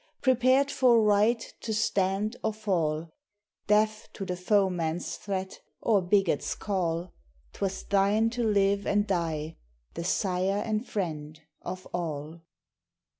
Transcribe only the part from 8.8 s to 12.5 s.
and die, the sire and friend of all.